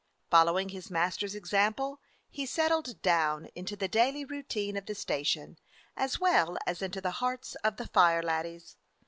Following 0.31 0.69
his 0.69 0.89
master's 0.89 1.35
example, 1.35 2.01
he 2.31 2.47
settled 2.47 3.03
down 3.03 3.49
into 3.53 3.75
the 3.75 3.87
daily 3.87 4.25
routine 4.25 4.75
of 4.75 4.87
the 4.87 4.95
station, 4.95 5.59
as 5.95 6.19
well 6.19 6.57
as 6.65 6.81
into 6.81 7.01
the 7.01 7.11
hearts 7.21 7.53
of 7.63 7.77
the 7.77 7.85
fire 7.85 8.23
laddies. 8.23 8.77